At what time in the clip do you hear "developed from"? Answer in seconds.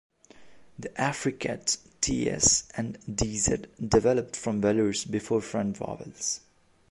3.87-4.59